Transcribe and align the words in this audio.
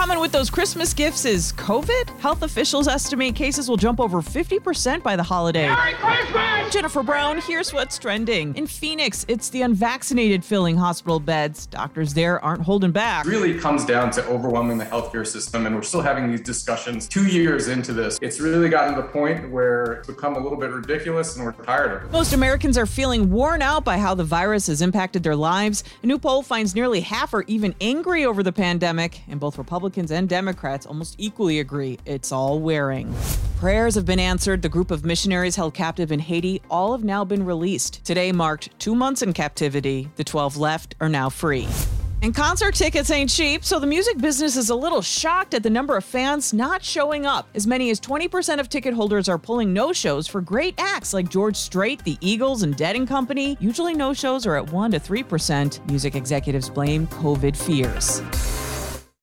Coming 0.00 0.18
with 0.18 0.32
those 0.32 0.48
Christmas 0.48 0.94
gifts 0.94 1.26
is 1.26 1.52
COVID. 1.52 2.18
Health 2.20 2.42
officials 2.42 2.88
estimate 2.88 3.34
cases 3.34 3.68
will 3.68 3.76
jump 3.76 4.00
over 4.00 4.22
50% 4.22 5.02
by 5.02 5.14
the 5.14 5.22
holiday. 5.22 5.68
Merry 5.68 5.92
Christmas! 5.92 6.72
Jennifer 6.72 7.02
Brown, 7.02 7.38
here's 7.42 7.74
what's 7.74 7.98
trending. 7.98 8.56
In 8.56 8.66
Phoenix, 8.66 9.26
it's 9.28 9.50
the 9.50 9.60
unvaccinated 9.60 10.42
filling 10.42 10.78
hospital 10.78 11.20
beds. 11.20 11.66
Doctors 11.66 12.14
there 12.14 12.42
aren't 12.42 12.62
holding 12.62 12.92
back. 12.92 13.26
really 13.26 13.58
comes 13.58 13.84
down 13.84 14.10
to 14.12 14.24
overwhelming 14.24 14.78
the 14.78 14.86
healthcare 14.86 15.26
system, 15.26 15.66
and 15.66 15.74
we're 15.76 15.82
still 15.82 16.00
having 16.00 16.30
these 16.30 16.40
discussions 16.40 17.06
two 17.06 17.26
years 17.26 17.68
into 17.68 17.92
this. 17.92 18.18
It's 18.22 18.40
really 18.40 18.70
gotten 18.70 18.94
to 18.94 19.02
the 19.02 19.08
point 19.08 19.50
where 19.50 19.96
it's 19.96 20.06
become 20.06 20.36
a 20.36 20.40
little 20.40 20.58
bit 20.58 20.70
ridiculous, 20.70 21.36
and 21.36 21.44
we're 21.44 21.52
tired 21.52 21.92
of 21.92 22.04
it. 22.04 22.10
Most 22.10 22.32
Americans 22.32 22.78
are 22.78 22.86
feeling 22.86 23.30
worn 23.30 23.60
out 23.60 23.84
by 23.84 23.98
how 23.98 24.14
the 24.14 24.24
virus 24.24 24.68
has 24.68 24.80
impacted 24.80 25.22
their 25.22 25.36
lives. 25.36 25.84
A 26.02 26.06
new 26.06 26.18
poll 26.18 26.42
finds 26.42 26.74
nearly 26.74 27.02
half 27.02 27.34
are 27.34 27.42
even 27.48 27.74
angry 27.82 28.24
over 28.24 28.42
the 28.42 28.52
pandemic, 28.52 29.20
and 29.28 29.38
both 29.38 29.58
Republicans 29.90 30.12
and 30.12 30.28
Democrats 30.28 30.86
almost 30.86 31.16
equally 31.18 31.58
agree 31.58 31.98
it's 32.06 32.30
all 32.30 32.60
wearing. 32.60 33.12
Prayers 33.56 33.96
have 33.96 34.06
been 34.06 34.20
answered. 34.20 34.62
The 34.62 34.68
group 34.68 34.92
of 34.92 35.04
missionaries 35.04 35.56
held 35.56 35.74
captive 35.74 36.12
in 36.12 36.20
Haiti 36.20 36.62
all 36.70 36.92
have 36.92 37.02
now 37.02 37.24
been 37.24 37.44
released. 37.44 38.04
Today 38.04 38.30
marked 38.30 38.70
two 38.78 38.94
months 38.94 39.22
in 39.22 39.32
captivity. 39.32 40.08
The 40.14 40.22
12 40.22 40.56
left 40.56 40.94
are 41.00 41.08
now 41.08 41.28
free. 41.28 41.66
And 42.22 42.32
concert 42.32 42.76
tickets 42.76 43.10
ain't 43.10 43.30
cheap, 43.30 43.64
so 43.64 43.80
the 43.80 43.86
music 43.86 44.18
business 44.18 44.56
is 44.56 44.70
a 44.70 44.74
little 44.76 45.02
shocked 45.02 45.54
at 45.54 45.64
the 45.64 45.70
number 45.70 45.96
of 45.96 46.04
fans 46.04 46.52
not 46.52 46.84
showing 46.84 47.26
up. 47.26 47.48
As 47.56 47.66
many 47.66 47.90
as 47.90 47.98
20% 47.98 48.60
of 48.60 48.68
ticket 48.68 48.94
holders 48.94 49.28
are 49.28 49.38
pulling 49.38 49.72
no 49.72 49.92
shows 49.92 50.28
for 50.28 50.40
great 50.40 50.74
acts 50.78 51.12
like 51.12 51.28
George 51.28 51.56
Strait, 51.56 52.04
the 52.04 52.16
Eagles, 52.20 52.62
and 52.62 52.76
Dead 52.76 52.94
and 52.94 53.08
Company. 53.08 53.56
Usually 53.58 53.94
no 53.94 54.14
shows 54.14 54.46
are 54.46 54.54
at 54.54 54.70
1 54.70 54.92
to 54.92 55.00
3%. 55.00 55.88
Music 55.88 56.14
executives 56.14 56.70
blame 56.70 57.08
COVID 57.08 57.56
fears. 57.56 58.20